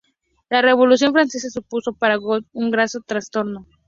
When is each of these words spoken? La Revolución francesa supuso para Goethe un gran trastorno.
La 0.49 0.63
Revolución 0.63 1.13
francesa 1.13 1.47
supuso 1.51 1.93
para 1.93 2.15
Goethe 2.15 2.47
un 2.53 2.71
gran 2.71 2.87
trastorno. 3.05 3.67